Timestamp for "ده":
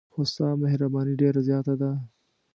1.81-1.91